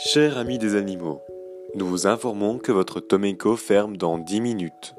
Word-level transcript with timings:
Chers 0.00 0.38
amis 0.38 0.58
des 0.58 0.76
animaux, 0.76 1.20
nous 1.74 1.84
vous 1.84 2.06
informons 2.06 2.58
que 2.58 2.70
votre 2.70 3.00
Tomeko 3.00 3.56
ferme 3.56 3.96
dans 3.96 4.16
10 4.16 4.40
minutes. 4.40 4.94